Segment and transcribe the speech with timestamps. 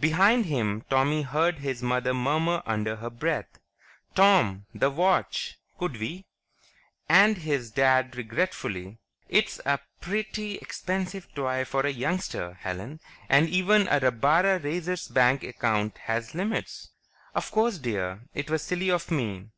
[0.00, 3.60] Behind him, Tommy heard his mother murmur under her breath,
[4.16, 4.66] "Tom...
[4.74, 6.24] the watch; could we?"
[7.08, 12.98] And his Dad regretfully, "It's a pretty expensive toy for a youngster, Helen.
[13.28, 16.90] And even a rabbara raiser's bank account has limits."
[17.32, 19.52] "Of course, dear; it was silly of me."